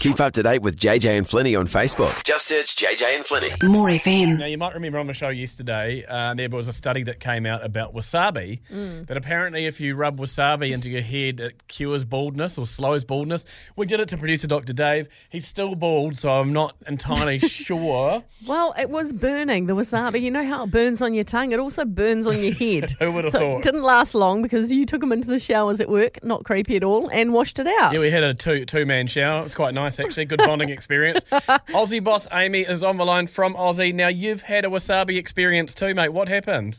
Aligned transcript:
Keep 0.00 0.20
up 0.20 0.32
to 0.34 0.42
date 0.42 0.62
with 0.62 0.76
JJ 0.78 1.16
and 1.18 1.26
Flinny 1.26 1.58
on 1.58 1.66
Facebook. 1.66 2.22
Just 2.24 2.46
search 2.46 2.76
JJ 2.76 3.16
and 3.16 3.24
Flinny. 3.24 3.68
More 3.68 3.88
FM. 3.88 4.38
Now, 4.38 4.46
you 4.46 4.58
might 4.58 4.74
remember 4.74 4.98
on 4.98 5.06
the 5.06 5.12
show 5.12 5.28
yesterday, 5.28 6.04
uh, 6.08 6.34
there 6.34 6.48
was 6.48 6.66
a 6.68 6.72
study 6.72 7.02
that 7.04 7.20
came 7.20 7.46
out 7.46 7.64
about 7.64 7.94
wasabi. 7.94 8.60
That 9.06 9.16
apparently, 9.16 9.66
if 9.66 9.80
you 9.80 9.94
rub 9.94 10.18
wasabi 10.18 10.72
into 10.72 10.88
your 10.88 11.02
head, 11.02 11.40
it 11.40 11.68
cures 11.68 12.04
baldness 12.04 12.58
or 12.58 12.66
slows 12.66 13.04
baldness. 13.04 13.44
We 13.76 13.86
did 13.86 14.00
it 14.00 14.08
to 14.08 14.16
producer 14.16 14.46
Dr. 14.46 14.72
Dave. 14.72 15.08
He's 15.30 15.46
still 15.46 15.74
bald, 15.74 16.18
so 16.18 16.30
I'm 16.40 16.52
not 16.52 16.74
entirely 16.86 17.38
sure. 17.72 18.24
Well, 18.46 18.74
it 18.78 18.90
was 18.90 19.12
burning 19.12 19.66
the 19.66 19.74
wasabi. 19.74 20.22
You 20.22 20.30
know 20.30 20.44
how 20.44 20.64
it 20.64 20.70
burns 20.70 21.02
on 21.02 21.14
your 21.14 21.24
tongue? 21.24 21.52
It 21.52 21.60
also 21.60 21.84
burns 21.84 22.26
on 22.26 22.42
your 22.42 22.52
head. 22.54 22.90
Who 22.98 23.12
would 23.12 23.24
have 23.24 23.32
so 23.32 23.38
thought? 23.38 23.58
It 23.58 23.62
didn't 23.64 23.82
last 23.82 24.14
long 24.14 24.42
because 24.42 24.72
you 24.72 24.86
took 24.86 25.00
them 25.00 25.12
into 25.12 25.28
the 25.28 25.38
showers 25.38 25.80
at 25.80 25.88
work, 25.88 26.22
not 26.24 26.44
creepy 26.44 26.76
at 26.76 26.84
all, 26.84 27.08
and 27.10 27.32
washed 27.32 27.58
it 27.58 27.66
out. 27.66 27.92
Yeah, 27.92 28.00
we 28.00 28.10
had 28.10 28.22
a 28.24 28.34
two 28.34 28.64
two 28.64 28.86
man 28.86 29.06
shower. 29.06 29.40
It 29.40 29.44
was 29.44 29.54
quite 29.54 29.74
nice, 29.74 29.81
actually. 29.86 30.24
Good 30.24 30.38
bonding 30.38 30.68
experience. 30.78 31.24
Aussie 31.24 32.02
boss 32.02 32.26
Amy 32.32 32.60
is 32.60 32.82
on 32.82 32.96
the 32.96 33.04
line 33.04 33.26
from 33.26 33.54
Aussie. 33.54 33.94
Now, 33.94 34.08
you've 34.08 34.42
had 34.42 34.64
a 34.64 34.68
wasabi 34.68 35.16
experience 35.16 35.74
too, 35.74 35.94
mate. 35.94 36.10
What 36.10 36.28
happened? 36.28 36.76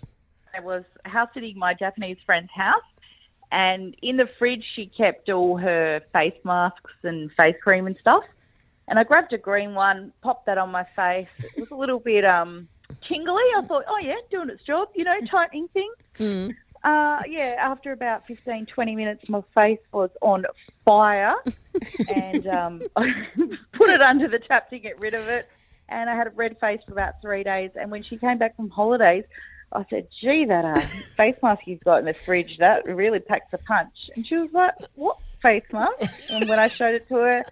I 0.56 0.60
was 0.60 0.84
house 1.06 1.30
sitting 1.34 1.58
my 1.58 1.74
Japanese 1.74 2.18
friend's 2.26 2.52
house, 2.54 2.84
and 3.52 3.96
in 4.02 4.18
the 4.18 4.28
fridge 4.38 4.64
she 4.76 4.86
kept 4.86 5.30
all 5.30 5.58
her 5.58 6.02
face 6.14 6.38
masks 6.44 6.92
and 7.04 7.32
face 7.40 7.56
cream 7.62 7.88
and 7.88 7.98
stuff. 8.00 8.24
And 8.88 9.00
I 9.00 9.04
grabbed 9.04 9.34
a 9.34 9.38
green 9.38 9.74
one, 9.74 10.12
popped 10.22 10.46
that 10.46 10.58
on 10.58 10.72
my 10.72 10.86
face. 10.96 11.28
It 11.40 11.60
was 11.60 11.72
a 11.72 11.76
little 11.76 12.00
bit 12.00 12.26
um 12.26 12.68
tingly. 13.08 13.44
I 13.58 13.64
thought, 13.68 13.84
oh 13.88 14.00
yeah, 14.02 14.16
doing 14.30 14.50
its 14.50 14.64
job, 14.64 14.90
you 14.96 15.04
know, 15.04 15.20
tightening 15.30 15.68
things. 15.70 16.54
Uh, 16.84 17.22
yeah, 17.30 17.56
after 17.60 17.94
about 17.94 18.28
15, 18.28 18.66
20 18.66 18.96
minutes, 18.96 19.30
my 19.30 19.42
face 19.56 19.80
was 19.94 20.10
on 20.22 20.46
fire, 20.84 21.36
and 22.14 22.46
um, 22.48 22.82
I 22.96 23.06
put 23.74 23.90
it 23.90 24.02
under 24.02 24.28
the 24.28 24.40
tap 24.40 24.70
to 24.70 24.80
get 24.80 25.00
rid 25.00 25.14
of 25.14 25.28
it. 25.30 25.48
And 25.88 26.10
I 26.10 26.16
had 26.16 26.28
a 26.28 26.32
red 26.32 26.60
face 26.60 26.80
for 26.86 26.94
about 26.94 27.22
three 27.22 27.44
days. 27.44 27.72
And 27.76 27.92
when 27.92 28.04
she 28.04 28.18
came 28.18 28.38
back 28.38 28.56
from 28.56 28.70
holidays, 28.70 29.24
I 29.72 29.86
said, 29.90 30.08
"Gee, 30.22 30.46
that 30.46 30.66
uh, 30.66 30.80
face 31.18 31.36
mask 31.42 31.62
you've 31.66 31.84
got 31.84 32.00
in 32.00 32.06
the 32.06 32.14
fridge 32.14 32.58
that 32.60 32.86
really 32.86 33.20
packs 33.20 33.54
a 33.54 33.58
punch." 33.60 33.94
And 34.16 34.26
she 34.26 34.36
was 34.36 34.50
like, 34.54 34.74
"What 34.96 35.18
face 35.42 35.64
mask?" 35.72 36.12
And 36.30 36.50
when 36.50 36.60
I 36.60 36.68
showed 36.68 36.96
it 36.96 37.08
to 37.10 37.16
her, 37.16 37.46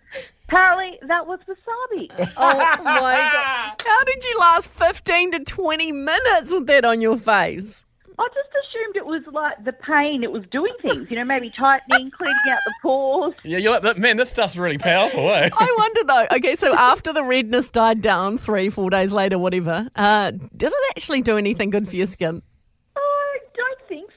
apparently 0.47 0.99
that 1.07 1.25
was 1.25 1.39
wasabi. 1.47 2.09
Oh 2.37 2.57
my 2.83 3.29
god! 3.33 3.81
How 3.85 4.03
did 4.03 4.23
you 4.23 4.37
last 4.39 4.69
fifteen 4.69 5.31
to 5.31 5.39
twenty 5.39 5.91
minutes 5.91 6.53
with 6.53 6.67
that 6.67 6.85
on 6.85 6.99
your 7.01 7.17
face? 7.17 7.85
I 8.19 8.27
just 8.33 8.51
it 9.01 9.07
was 9.07 9.23
like 9.31 9.63
the 9.63 9.73
pain; 9.73 10.23
it 10.23 10.31
was 10.31 10.43
doing 10.51 10.73
things. 10.81 11.09
You 11.09 11.17
know, 11.17 11.25
maybe 11.25 11.49
tightening, 11.49 12.11
cleaning 12.11 12.35
out 12.49 12.59
the 12.65 12.73
pores. 12.83 13.33
Yeah, 13.43 13.57
you're 13.57 13.79
like, 13.79 13.97
man, 13.97 14.17
this 14.17 14.29
stuff's 14.29 14.55
really 14.55 14.77
powerful, 14.77 15.27
eh? 15.31 15.49
I 15.51 15.75
wonder 15.77 16.03
though. 16.03 16.35
Okay, 16.37 16.55
so 16.55 16.75
after 16.75 17.11
the 17.11 17.23
redness 17.23 17.71
died 17.71 18.01
down, 18.01 18.37
three, 18.37 18.69
four 18.69 18.91
days 18.91 19.11
later, 19.13 19.39
whatever, 19.39 19.89
uh, 19.95 20.31
did 20.31 20.71
it 20.71 20.73
actually 20.91 21.23
do 21.23 21.37
anything 21.37 21.71
good 21.71 21.87
for 21.87 21.95
your 21.95 22.05
skin? 22.05 22.43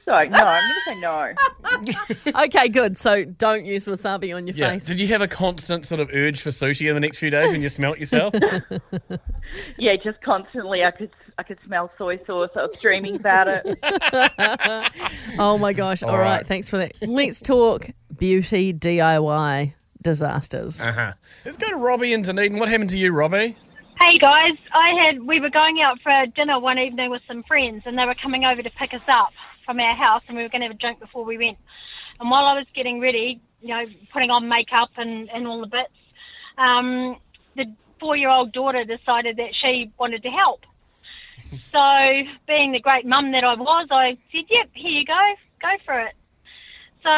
I 0.06 0.26
don't 0.26 0.30
think 0.30 0.34
so. 0.34 0.40
No, 0.40 0.46
I'm 0.46 0.62
going 0.68 0.74
to 0.74 2.24
say 2.24 2.34
no. 2.34 2.40
Okay, 2.44 2.68
good. 2.68 2.96
So 2.98 3.24
don't 3.24 3.64
use 3.64 3.86
wasabi 3.86 4.34
on 4.34 4.46
your 4.46 4.56
Yeah. 4.56 4.72
face. 4.72 4.86
Did 4.86 5.00
you 5.00 5.06
have 5.08 5.22
a 5.22 5.28
constant 5.28 5.86
sort 5.86 6.00
of 6.00 6.10
urge 6.12 6.40
for 6.40 6.50
sushi 6.50 6.88
in 6.88 6.94
the 6.94 7.00
next 7.00 7.18
few 7.18 7.30
days 7.30 7.50
when 7.52 7.62
you 7.62 7.68
smelt 7.68 7.98
yourself? 7.98 8.34
Yeah, 9.78 9.92
just 10.02 10.20
constantly, 10.22 10.82
I 10.84 10.90
could 10.90 11.10
I 11.38 11.42
could 11.42 11.58
smell 11.66 11.90
soy 11.98 12.18
sauce. 12.26 12.50
I 12.56 12.62
was 12.62 12.78
dreaming 12.80 13.16
about 13.16 13.46
it. 13.48 13.78
Oh 15.38 15.58
my 15.58 15.72
gosh! 15.72 16.02
All 16.02 16.16
right. 16.16 16.36
right. 16.38 16.46
thanks 16.46 16.68
for 16.68 16.78
that. 16.78 16.92
Let's 17.02 17.40
talk 17.42 17.88
beauty 18.16 18.72
DIY 18.72 19.74
disasters. 20.02 20.80
uh-huh. 20.80 21.12
Let's 21.44 21.56
go 21.56 21.68
to 21.68 21.76
Robbie 21.76 22.12
in 22.12 22.22
Dunedin. 22.22 22.58
What 22.58 22.68
happened 22.68 22.90
to 22.90 22.98
you, 22.98 23.12
Robbie? 23.12 23.56
Hey 24.00 24.18
guys, 24.18 24.52
I 24.72 24.90
had 25.06 25.22
we 25.22 25.40
were 25.40 25.50
going 25.50 25.80
out 25.80 25.98
for 26.02 26.12
dinner 26.34 26.58
one 26.60 26.78
evening 26.78 27.10
with 27.10 27.22
some 27.28 27.42
friends, 27.44 27.82
and 27.86 27.98
they 27.98 28.04
were 28.06 28.14
coming 28.22 28.44
over 28.44 28.62
to 28.62 28.70
pick 28.70 28.92
us 28.94 29.00
up 29.08 29.30
from 29.64 29.80
our 29.80 29.96
house, 29.96 30.22
and 30.28 30.36
we 30.36 30.42
were 30.42 30.48
going 30.48 30.60
to 30.60 30.68
have 30.68 30.76
a 30.76 30.78
drink 30.78 31.00
before 31.00 31.24
we 31.24 31.38
went. 31.38 31.58
And 32.20 32.30
while 32.30 32.44
I 32.44 32.54
was 32.54 32.66
getting 32.74 33.00
ready, 33.00 33.40
you 33.60 33.68
know, 33.68 33.84
putting 34.12 34.30
on 34.30 34.48
makeup 34.48 34.90
and 34.96 35.28
and 35.30 35.46
all 35.46 35.60
the 35.60 35.66
bits, 35.66 35.94
um, 36.58 37.16
the 37.56 37.64
four-year-old 38.00 38.52
daughter 38.52 38.84
decided 38.84 39.36
that 39.36 39.54
she 39.62 39.90
wanted 39.98 40.22
to 40.22 40.30
help. 40.30 40.60
So, 41.70 41.86
being 42.48 42.72
the 42.72 42.80
great 42.80 43.06
mum 43.06 43.30
that 43.32 43.44
I 43.44 43.54
was, 43.54 43.88
I 43.90 44.16
said, 44.32 44.44
"Yep, 44.48 44.70
here 44.74 44.90
you 44.90 45.04
go, 45.04 45.22
go 45.60 45.68
for 45.84 46.00
it." 46.00 46.14
So, 47.02 47.10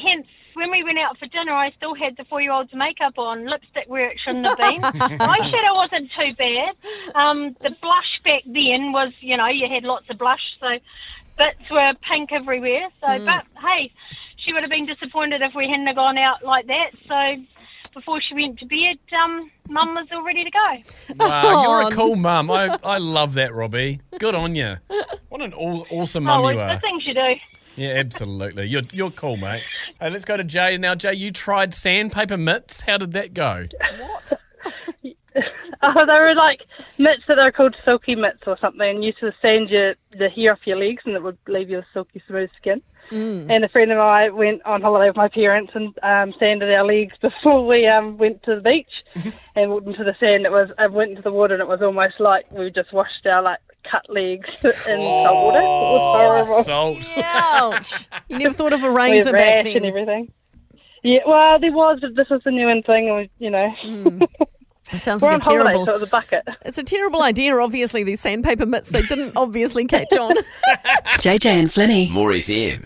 hence, 0.00 0.26
when 0.54 0.70
we 0.70 0.82
went 0.84 0.98
out 0.98 1.18
for 1.18 1.26
dinner, 1.26 1.52
I 1.52 1.70
still 1.76 1.94
had 1.94 2.16
the 2.16 2.24
four-year-old's 2.24 2.72
makeup 2.72 3.18
on, 3.18 3.46
lipstick 3.46 3.84
where 3.86 4.08
it 4.08 4.18
shouldn't 4.24 4.46
have 4.46 4.56
been. 4.56 4.80
Eyeshadow 4.82 5.74
wasn't 5.74 6.10
too 6.16 6.32
bad. 6.38 6.72
Um, 7.14 7.56
the 7.60 7.70
blush 7.82 8.12
back 8.24 8.42
then 8.46 8.92
was, 8.92 9.12
you 9.20 9.36
know, 9.36 9.48
you 9.48 9.68
had 9.68 9.84
lots 9.84 10.06
of 10.08 10.18
blush, 10.18 10.44
so 10.60 10.78
bits 11.36 11.70
were 11.70 11.92
pink 12.08 12.32
everywhere. 12.32 12.88
So, 13.00 13.24
but 13.24 13.46
hey, 13.60 13.90
she 14.36 14.52
would 14.52 14.62
have 14.62 14.70
been 14.70 14.86
disappointed 14.86 15.42
if 15.42 15.54
we 15.54 15.68
hadn't 15.68 15.86
have 15.86 15.96
gone 15.96 16.18
out 16.18 16.44
like 16.44 16.66
that. 16.66 16.90
So, 17.08 17.44
before 17.94 18.20
she 18.20 18.34
went 18.34 18.58
to 18.58 18.66
bed, 18.66 18.98
um, 19.22 19.50
Mum 19.68 19.94
was 19.94 20.06
all 20.12 20.24
ready 20.24 20.44
to 20.44 20.50
go. 20.50 21.14
Wow, 21.16 21.62
you're 21.62 21.88
a 21.88 21.90
cool 21.90 22.16
mum. 22.16 22.50
I, 22.50 22.76
I 22.84 22.98
love 22.98 23.34
that, 23.34 23.54
Robbie. 23.54 24.00
Good 24.18 24.34
on 24.34 24.54
you. 24.54 24.76
What 25.28 25.40
an 25.40 25.54
aw- 25.54 25.84
awesome 25.90 26.24
mum 26.24 26.44
oh, 26.44 26.48
you 26.50 26.58
are. 26.58 26.74
the 26.74 26.80
things 26.80 27.06
you 27.06 27.14
do. 27.14 27.34
Yeah, 27.76 27.94
absolutely. 27.96 28.66
You're 28.66 28.82
you're 28.92 29.10
cool, 29.10 29.36
mate. 29.36 29.62
Hey, 30.00 30.10
let's 30.10 30.24
go 30.24 30.36
to 30.36 30.44
Jay 30.44 30.76
now. 30.76 30.94
Jay, 30.94 31.14
you 31.14 31.32
tried 31.32 31.74
sandpaper 31.74 32.36
mitts. 32.36 32.82
How 32.82 32.98
did 32.98 33.12
that 33.12 33.34
go? 33.34 33.66
What? 33.98 34.32
oh, 35.82 36.06
they 36.06 36.20
were 36.20 36.34
like 36.34 36.60
mitts 37.04 37.24
that 37.28 37.38
are 37.38 37.52
called 37.52 37.76
silky 37.84 38.14
mitts 38.14 38.42
or 38.46 38.56
something, 38.60 38.88
and 38.88 39.04
used 39.04 39.20
to 39.20 39.32
sand 39.40 39.68
your 39.68 39.94
the 40.12 40.28
hair 40.28 40.52
off 40.52 40.66
your 40.66 40.78
legs, 40.78 41.02
and 41.04 41.14
it 41.14 41.22
would 41.22 41.38
leave 41.46 41.70
you 41.70 41.76
with 41.76 41.86
silky 41.92 42.22
smooth 42.26 42.50
skin. 42.60 42.80
And 43.10 43.64
a 43.64 43.68
friend 43.68 43.92
of 43.92 43.98
mine 43.98 44.34
went 44.34 44.64
on 44.64 44.80
holiday 44.80 45.08
with 45.08 45.16
my 45.16 45.28
parents 45.28 45.72
and 45.74 45.88
um, 46.02 46.34
sanded 46.38 46.74
our 46.74 46.86
legs 46.86 47.14
before 47.20 47.66
we 47.66 47.86
um, 47.86 48.16
went 48.16 48.42
to 48.44 48.56
the 48.56 48.62
beach 48.62 49.32
and 49.54 49.70
walked 49.70 49.86
into 49.86 50.04
the 50.04 50.14
sand. 50.18 50.46
It 50.46 50.50
was 50.52 50.72
I 50.78 50.86
went 50.86 51.10
into 51.10 51.22
the 51.22 51.32
water 51.32 51.54
and 51.54 51.60
it 51.60 51.68
was 51.68 51.82
almost 51.82 52.14
like 52.18 52.50
we 52.50 52.70
just 52.70 52.92
washed 52.92 53.26
our 53.26 53.42
like 53.42 53.60
cut 53.90 54.08
legs 54.08 54.48
in 54.64 54.72
salt 54.72 55.36
water. 55.44 55.58
It 55.58 55.62
was 55.62 56.46
horrible. 56.46 56.64
Salt. 56.64 56.98
Ouch! 57.18 58.08
You 58.28 58.38
never 58.38 58.54
thought 58.54 58.72
of 58.72 58.82
a 58.82 58.90
razor 58.90 59.30
had 59.30 59.36
back 59.36 59.64
rash 59.66 59.74
and 59.74 59.84
everything. 59.84 60.32
Yeah, 61.02 61.20
well, 61.26 61.60
there 61.60 61.70
was, 61.70 61.98
but 62.00 62.16
this 62.16 62.30
was 62.30 62.40
the 62.46 62.50
new 62.50 62.66
in 62.66 62.82
thing, 62.82 63.10
and 63.10 63.16
we, 63.18 63.30
you 63.38 63.50
know, 63.50 63.68
It 64.92 65.00
sounds 65.00 65.22
we're 65.22 65.30
like 65.30 65.46
on 65.46 65.52
a 65.52 65.58
holiday, 65.58 65.64
terrible. 65.64 65.86
so 65.86 65.90
it 65.92 65.94
was 65.94 66.02
a 66.02 66.06
bucket. 66.10 66.48
It's 66.64 66.78
a 66.78 66.82
terrible 66.82 67.22
idea. 67.22 67.56
Obviously, 67.56 68.04
these 68.04 68.20
sandpaper 68.20 68.66
mitts 68.66 68.90
they 68.90 69.02
didn't 69.02 69.32
obviously 69.36 69.86
catch 69.86 70.12
on. 70.12 70.36
JJ 71.18 71.46
and 71.46 71.68
Flinny. 71.68 72.10
More 72.12 72.30
FM. 72.30 72.84